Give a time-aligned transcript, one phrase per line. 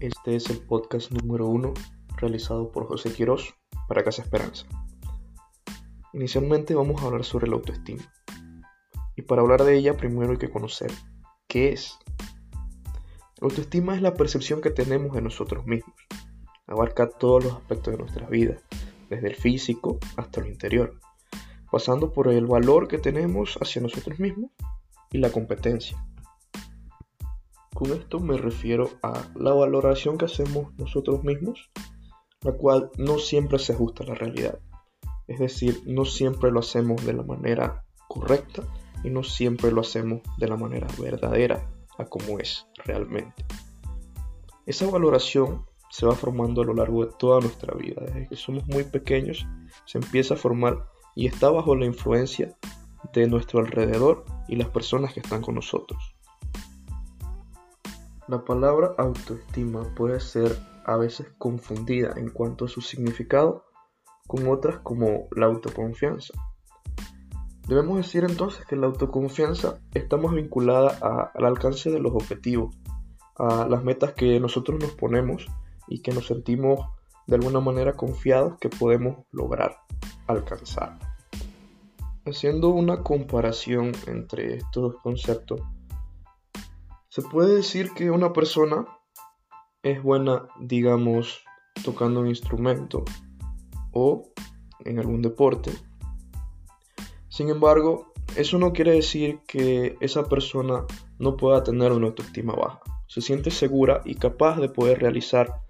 [0.00, 1.74] Este es el podcast número uno
[2.18, 3.56] realizado por José Quiroz
[3.88, 4.64] para Casa Esperanza.
[6.12, 8.04] Inicialmente vamos a hablar sobre la autoestima.
[9.16, 10.92] Y para hablar de ella primero hay que conocer
[11.48, 11.98] qué es.
[13.40, 15.96] La autoestima es la percepción que tenemos de nosotros mismos.
[16.68, 18.56] Abarca todos los aspectos de nuestra vida,
[19.10, 21.00] desde el físico hasta lo interior,
[21.72, 24.52] pasando por el valor que tenemos hacia nosotros mismos
[25.10, 25.98] y la competencia.
[27.78, 31.70] Con esto me refiero a la valoración que hacemos nosotros mismos,
[32.40, 34.58] la cual no siempre se ajusta a la realidad.
[35.28, 38.64] Es decir, no siempre lo hacemos de la manera correcta
[39.04, 43.46] y no siempre lo hacemos de la manera verdadera a como es realmente.
[44.66, 48.02] Esa valoración se va formando a lo largo de toda nuestra vida.
[48.04, 49.46] Desde que somos muy pequeños
[49.84, 52.58] se empieza a formar y está bajo la influencia
[53.12, 56.17] de nuestro alrededor y las personas que están con nosotros.
[58.28, 63.64] La palabra autoestima puede ser a veces confundida en cuanto a su significado
[64.26, 66.34] con otras como la autoconfianza.
[67.66, 72.76] Debemos decir entonces que la autoconfianza está más vinculada al alcance de los objetivos,
[73.36, 75.46] a las metas que nosotros nos ponemos
[75.86, 76.80] y que nos sentimos
[77.26, 79.78] de alguna manera confiados que podemos lograr
[80.26, 80.98] alcanzar.
[82.26, 85.62] Haciendo una comparación entre estos conceptos,
[87.18, 88.86] se puede decir que una persona
[89.82, 91.42] es buena, digamos,
[91.82, 93.04] tocando un instrumento
[93.90, 94.30] o
[94.84, 95.72] en algún deporte.
[97.28, 100.84] Sin embargo, eso no quiere decir que esa persona
[101.18, 102.82] no pueda tener una autoestima baja.
[103.08, 105.60] Se siente segura y capaz de poder realizar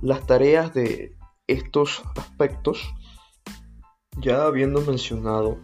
[0.00, 1.16] las tareas de
[1.48, 2.94] estos aspectos.
[4.16, 5.58] Ya habiendo mencionado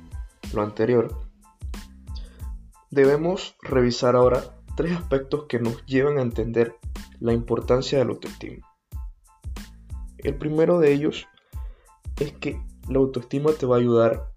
[0.53, 1.21] lo anterior,
[2.91, 6.77] debemos revisar ahora tres aspectos que nos llevan a entender
[7.19, 8.65] la importancia del autoestima.
[10.19, 11.27] El primero de ellos
[12.21, 14.31] es que la autoestima te va a ayudar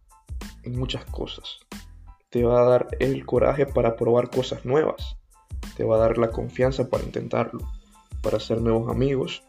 [0.63, 1.59] en muchas cosas.
[2.31, 5.15] Te va a dar el coraje para probar cosas nuevas.
[5.77, 7.59] Te va a dar la confianza para intentarlo,
[8.23, 9.43] para hacer nuevos amigos.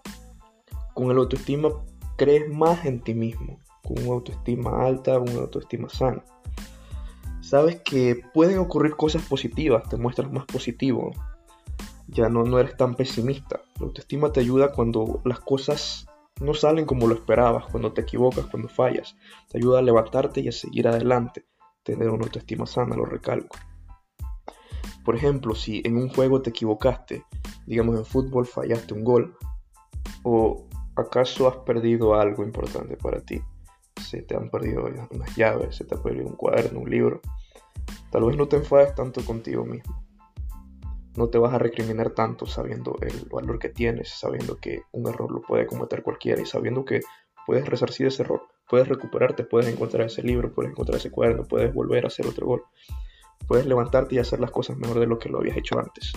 [0.92, 1.70] Con el autoestima
[2.18, 6.22] crees más en ti mismo, con una autoestima alta, una autoestima sana
[7.52, 11.12] sabes que pueden ocurrir cosas positivas, te muestras más positivo,
[12.08, 13.60] ya no, no eres tan pesimista.
[13.78, 16.06] La autoestima te ayuda cuando las cosas
[16.40, 19.18] no salen como lo esperabas, cuando te equivocas, cuando fallas.
[19.50, 21.44] Te ayuda a levantarte y a seguir adelante.
[21.82, 23.58] Tener una autoestima sana, lo recalco.
[25.04, 27.22] Por ejemplo, si en un juego te equivocaste,
[27.66, 29.36] digamos en fútbol fallaste un gol,
[30.22, 33.42] o acaso has perdido algo importante para ti,
[34.00, 37.20] se te han perdido unas llaves, se te ha perdido un cuaderno, un libro,
[38.12, 40.04] Tal vez no te enfades tanto contigo mismo.
[41.16, 45.32] No te vas a recriminar tanto sabiendo el valor que tienes, sabiendo que un error
[45.32, 47.00] lo puede cometer cualquiera y sabiendo que
[47.46, 51.72] puedes resarcir ese error, puedes recuperarte, puedes encontrar ese libro, puedes encontrar ese cuaderno, puedes
[51.72, 52.62] volver a hacer otro gol.
[53.48, 56.12] Puedes levantarte y hacer las cosas mejor de lo que lo habías hecho antes.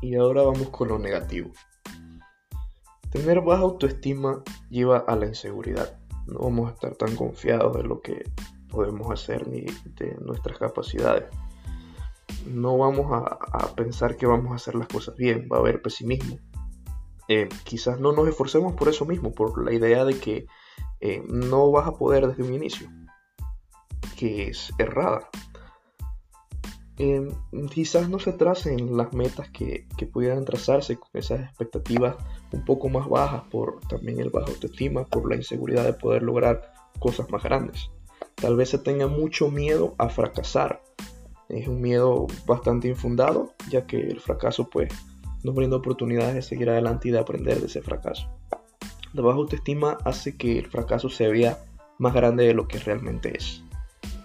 [0.00, 1.50] Y ahora vamos con lo negativo.
[3.10, 5.98] Tener baja autoestima lleva a la inseguridad.
[6.26, 8.24] No vamos a estar tan confiados de lo que
[8.72, 11.24] podemos hacer ni de nuestras capacidades.
[12.46, 16.38] No vamos a, pensar que vamos a hacer las cosas bien, va a haber pesimismo.
[17.28, 20.46] Eh, quizás no nos esforcemos por eso mismo, por la idea de que
[21.00, 22.88] eh, no vas a poder desde un inicio,
[24.16, 25.28] que es errada.
[26.98, 27.28] Eh,
[27.70, 32.16] quizás no se tracen las metas que, que, pudieran trazarse con esas expectativas
[32.52, 36.72] un poco más bajas por también el bajo autoestima, por la inseguridad de poder lograr
[36.98, 37.90] cosas más grandes.
[38.34, 40.82] Tal vez se tenga mucho miedo a fracasar.
[41.48, 44.92] Es un miedo bastante infundado, ya que el fracaso pues
[45.44, 48.28] nos brinda oportunidades de seguir adelante y de aprender de ese fracaso.
[49.12, 51.58] La baja autoestima hace que el fracaso se vea
[51.98, 53.62] más grande de lo que realmente es.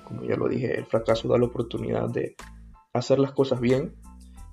[0.05, 2.35] Como ya lo dije, el fracaso da la oportunidad de
[2.93, 3.95] hacer las cosas bien.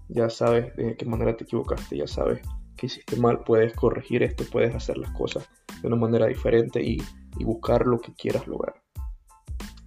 [0.09, 2.43] Ya sabes de qué manera te equivocaste, ya sabes
[2.77, 5.49] que hiciste mal, puedes corregir esto, puedes hacer las cosas
[5.81, 6.99] de una manera diferente y,
[7.39, 8.84] y buscar lo que quieras lograr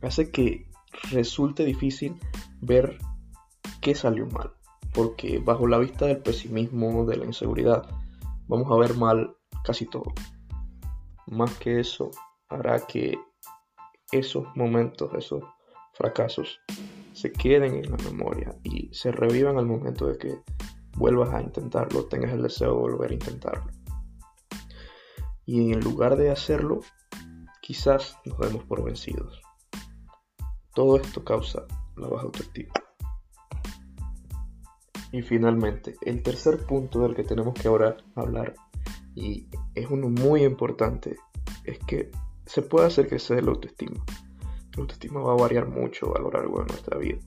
[0.02, 0.70] hace que
[1.12, 2.20] resulte difícil
[2.62, 2.98] ver
[3.82, 4.54] qué salió mal.
[4.94, 7.88] Porque bajo la vista del pesimismo, de la inseguridad,
[8.48, 10.14] vamos a ver mal casi todo.
[11.28, 12.12] Más que eso,
[12.50, 13.20] hará que
[14.12, 15.44] esos momentos, esos
[15.94, 16.60] fracasos,
[17.14, 20.40] se queden en la memoria y se revivan al momento de que
[20.96, 23.72] vuelvas a intentarlo, tengas el deseo de volver a intentarlo.
[25.46, 26.82] Y en lugar de hacerlo,
[27.62, 29.42] quizás nos demos por vencidos.
[30.78, 31.66] Todo esto causa
[31.96, 32.72] la baja autoestima.
[35.12, 38.54] Y finalmente, el tercer punto del que tenemos que ahora hablar,
[39.16, 41.18] y es uno muy importante,
[41.64, 42.12] es que
[42.46, 44.06] se puede hacer crecer la autoestima.
[44.76, 47.18] La autoestima va a variar mucho a lo largo de nuestra vida.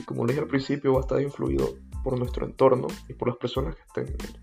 [0.00, 3.28] Y como le dije al principio, va a estar influido por nuestro entorno y por
[3.28, 4.40] las personas que estén en él.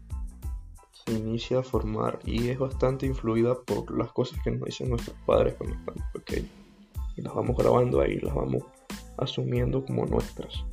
[1.05, 5.17] Se inicia a formar y es bastante influida por las cosas que nos dicen nuestros
[5.25, 6.62] padres cuando estamos pequeños.
[7.15, 8.63] Y las vamos grabando ahí, las vamos
[9.17, 10.65] asumiendo como nuestras.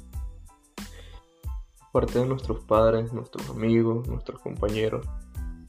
[1.93, 5.07] Parte de nuestros padres, nuestros amigos, nuestros compañeros,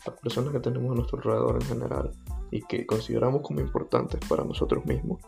[0.06, 2.12] las personas que tenemos a nuestro alrededor en general
[2.52, 5.22] y que consideramos como importantes para nosotros mismos,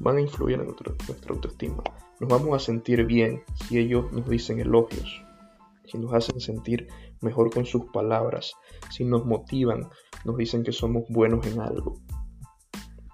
[0.00, 1.82] van a influir en nuestra autoestima.
[2.20, 5.22] Nos vamos a sentir bien si ellos nos dicen elogios,
[5.86, 6.88] si nos hacen sentir
[7.20, 8.54] mejor con sus palabras,
[8.90, 9.88] si nos motivan,
[10.24, 11.96] nos dicen que somos buenos en algo.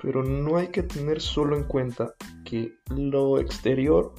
[0.04, 2.14] Pero no hay que tener solo en cuenta
[2.44, 4.14] que lo exterior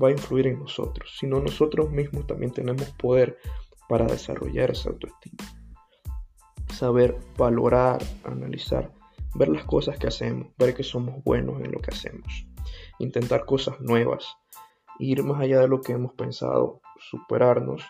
[0.00, 3.38] va a influir en nosotros, sino nosotros mismos también tenemos poder
[3.88, 5.38] para desarrollar esa autoestima.
[6.74, 8.92] Saber valorar, analizar,
[9.34, 12.46] ver las cosas que hacemos, ver que somos buenos en lo que hacemos,
[12.98, 14.36] intentar cosas nuevas,
[14.98, 17.82] ir más allá de lo que hemos pensado, superarnos,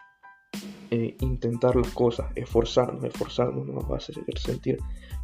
[0.91, 4.79] e intentar las cosas, esforzarnos, esforzarnos nos va a hacer sentir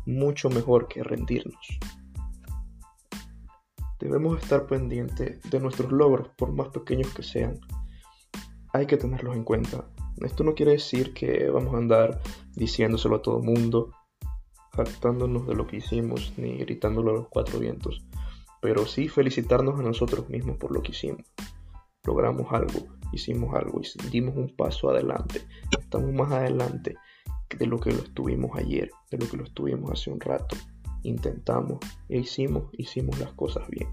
[0.05, 1.79] mucho mejor que rendirnos.
[4.07, 7.59] Debemos estar pendientes de nuestros logros, por más pequeños que sean.
[8.73, 9.85] Hay que tenerlos en cuenta.
[10.19, 12.21] Esto no quiere decir que vamos a andar
[12.55, 13.91] diciéndoselo a todo mundo,
[14.77, 18.07] jactándonos de lo que hicimos, ni gritándolo a los cuatro vientos,
[18.63, 21.27] pero sí felicitarnos a nosotros mismos por lo que hicimos.
[22.05, 25.43] Logramos algo, hicimos algo y dimos un paso adelante.
[25.77, 26.95] Estamos más adelante
[27.59, 30.57] de lo que lo estuvimos ayer, de lo que lo estuvimos hace un rato
[31.09, 33.89] intentamos e hicimos, hicimos las cosas bien.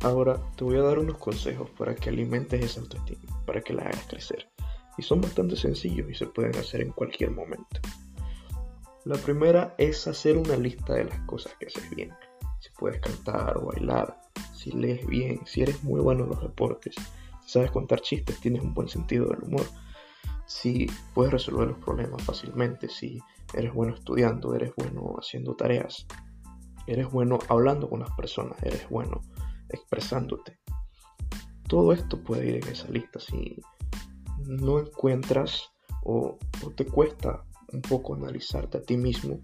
[0.00, 3.82] Ahora te voy a dar unos consejos para que alimentes esa autoestima, para que la
[3.82, 4.48] hagas crecer.
[4.98, 7.80] Y son bastante sencillos y se pueden hacer en cualquier momento.
[9.04, 12.10] La primera es hacer una lista de las cosas que haces bien.
[12.60, 14.18] Si puedes cantar o bailar,
[14.54, 16.94] si lees bien, si eres muy bueno en los deportes,
[17.44, 19.66] si sabes contar chistes, tienes un buen sentido del humor,
[20.46, 23.18] si puedes resolver los problemas fácilmente, si
[23.54, 26.06] eres bueno estudiando, eres bueno haciendo tareas,
[26.86, 29.20] eres bueno hablando con las personas, eres bueno
[29.68, 30.58] expresándote.
[31.68, 33.18] Todo esto puede ir en esa lista.
[33.20, 33.58] Si
[34.46, 35.70] no encuentras
[36.02, 36.38] o,
[36.76, 39.40] te cuesta un poco analizarte a ti mismo,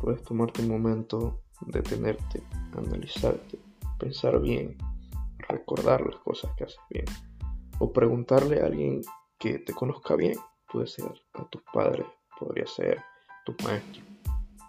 [0.00, 2.42] puedes tomarte un momento, detenerte,
[2.72, 3.58] analizarte,
[3.98, 4.76] pensar bien,
[5.48, 7.06] recordar las cosas que haces bien
[7.80, 9.02] o preguntarle a alguien
[9.44, 10.38] que te conozca bien.
[10.72, 11.04] Puede ser
[11.34, 12.06] a tus padres,
[12.40, 13.56] podría ser a tus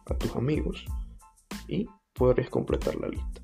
[0.08, 0.86] a tus amigos
[1.70, 3.42] y podrías completar la lista.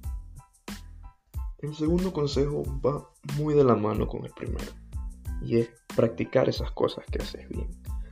[1.59, 4.71] El segundo consejo va muy de la mano con el primero
[5.41, 7.69] y es practicar esas cosas que haces bien.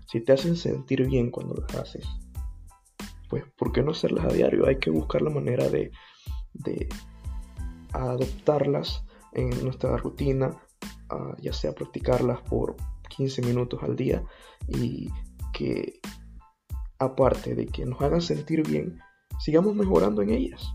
[0.08, 2.08] Si te hacen sentir bien cuando las haces,
[3.28, 4.66] pues ¿por qué no hacerlas a diario?
[4.66, 5.92] Hay que buscar la manera de,
[6.54, 6.88] de
[7.92, 10.58] adoptarlas en nuestra rutina,
[11.10, 12.78] ah, ya sea practicarlas por
[13.10, 14.24] 15 minutos al día
[14.68, 15.10] y
[15.54, 16.00] que
[16.98, 19.00] aparte de que nos hagan sentir bien,
[19.40, 20.74] sigamos mejorando en ellas.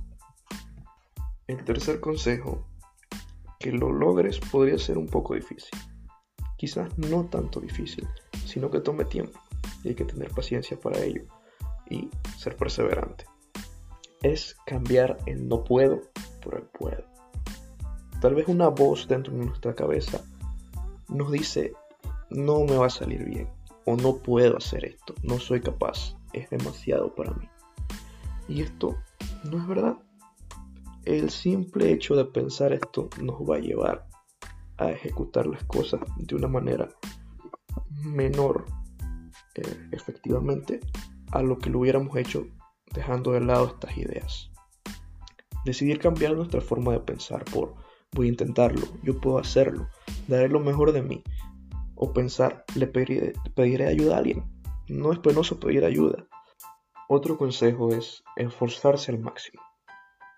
[1.46, 2.66] El tercer consejo,
[3.58, 5.78] que lo logres podría ser un poco difícil.
[6.56, 8.06] Quizás no tanto difícil,
[8.46, 9.38] sino que tome tiempo
[9.82, 11.24] y hay que tener paciencia para ello
[11.88, 13.26] y ser perseverante.
[14.22, 16.00] Es cambiar el no puedo
[16.42, 17.04] por el puedo.
[18.20, 20.24] Tal vez una voz dentro de nuestra cabeza
[21.08, 21.74] nos dice
[22.34, 23.48] no me va a salir bien
[23.86, 27.48] o no puedo hacer esto, no soy capaz, es demasiado para mí.
[28.48, 28.96] Y esto
[29.44, 29.98] no es verdad.
[31.04, 34.06] El simple hecho de pensar esto nos va a llevar
[34.78, 36.88] a ejecutar las cosas de una manera
[38.02, 38.64] menor
[39.54, 40.80] eh, efectivamente
[41.30, 42.46] a lo que lo hubiéramos hecho
[42.92, 44.50] dejando de lado estas ideas.
[45.64, 47.74] Decidir cambiar nuestra forma de pensar por
[48.12, 49.88] voy a intentarlo, yo puedo hacerlo,
[50.28, 51.22] daré lo mejor de mí,
[52.04, 54.44] o pensar, le pediré, ayuda a alguien.
[54.88, 56.26] No es penoso pedir ayuda.
[57.08, 59.62] Otro consejo es esforzarse al máximo.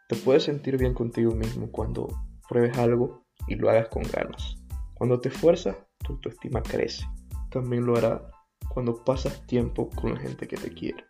[0.08, 2.06] Te puedes sentir bien contigo mismo cuando
[2.48, 4.56] pruebes algo y lo hagas con ganas.
[4.94, 7.04] Cuando te esfuerzas, tu autoestima crece.
[7.50, 8.30] También lo hará
[8.68, 11.04] cuando pasas tiempo con la gente que te quiere.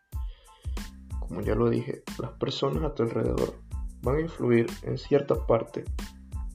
[1.20, 3.62] Como ya lo dije, las personas a tu alrededor
[4.00, 5.84] van a influir en cierta parte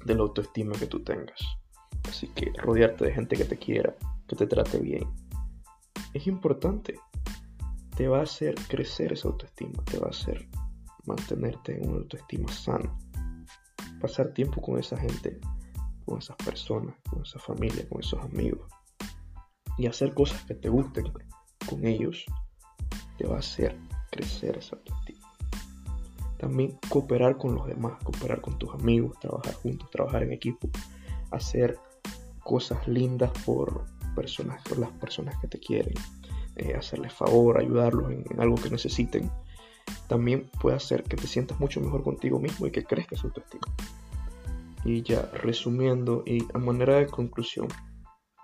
[0.06, 1.61] de la autoestima que tú tengas.
[2.12, 3.96] Así que rodearte de gente que te quiera,
[4.28, 5.10] que te trate bien,
[6.14, 7.00] es importante.
[7.96, 10.46] Te va a hacer crecer esa autoestima, te va a hacer
[11.06, 12.94] mantenerte en una autoestima sana.
[14.02, 15.40] Pasar tiempo con esa gente,
[16.04, 18.70] con esas personas, con esa familia, con esos amigos.
[19.78, 21.14] y hacer cosas que te gusten
[21.66, 22.26] con ellos
[23.18, 23.80] te va a hacer
[24.12, 25.32] crecer esa autoestima.
[26.38, 30.70] También cooperar con los demás, cooperar con tus amigos, trabajar juntos, trabajar en equipo,
[31.32, 31.80] hacer
[32.44, 35.94] cosas lindas por, personas, por las personas que te quieren,
[36.56, 39.32] eh, hacerles favor, ayudarlos en, algo que necesiten,
[40.08, 43.68] también puede hacer que te sientas mucho mejor contigo mismo y que crezca su autoestima.
[44.84, 47.68] Y ya resumiendo y a manera de conclusión,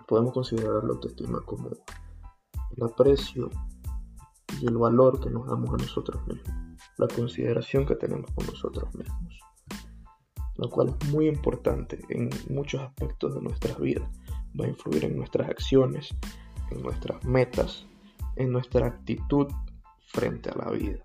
[0.06, 3.50] podemos considerar la autoestima como el aprecio
[4.60, 6.54] y el valor que nos damos a nosotros mismos,
[6.96, 9.38] la consideración que tenemos con nosotros mismos,
[10.58, 14.08] lo cual es muy importante en muchos aspectos de nuestras vidas,
[14.60, 16.14] va a influir en nuestras acciones,
[16.70, 17.86] en nuestras metas,
[18.36, 19.46] en nuestra actitud
[20.08, 20.98] frente a la vida.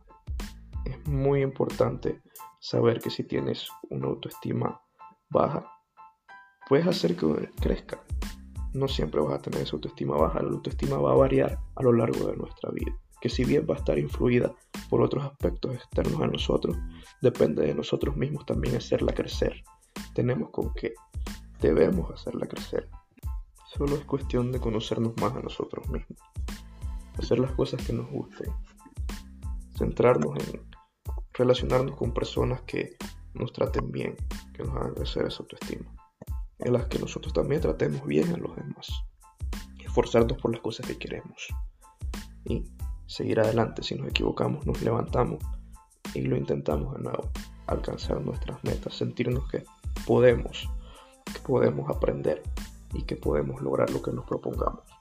[0.86, 2.22] Es muy importante
[2.60, 4.82] saber que si tienes una autoestima
[5.30, 5.72] baja,
[6.68, 8.04] puedes hacer que crezca.
[8.74, 11.94] No siempre vas a tener esa autoestima baja, la autoestima va a variar a lo
[11.94, 12.92] largo de nuestra vida.
[13.24, 14.54] Que si bien va a estar influida
[14.90, 16.76] por otros aspectos externos a nosotros,
[17.22, 19.64] depende de nosotros mismos también hacerla crecer.
[20.14, 20.94] Tenemos con que
[21.62, 22.90] debemos hacerla crecer.
[23.66, 26.20] Solo es cuestión de conocernos más a nosotros mismos,
[27.18, 28.52] hacer las cosas que nos gusten,
[29.78, 30.62] centrarnos en
[31.32, 32.98] relacionarnos con personas que
[33.36, 34.18] nos traten bien,
[34.54, 35.96] que nos hagan crecer esa autoestima,
[36.60, 38.92] en las que nosotros también tratemos bien a los demás,
[39.80, 41.48] esforzarnos por las cosas que queremos.
[42.44, 42.66] Y
[43.06, 43.84] seguir adelante.
[43.84, 45.44] Si nos equivocamos, nos levantamos
[46.14, 47.30] y lo intentamos de nuevo,
[47.68, 49.64] alcanzar nuestras metas, sentirnos que
[50.06, 50.70] podemos,
[51.26, 52.44] que podemos aprender
[52.94, 54.93] y que podemos lograr lo que nos propongamos.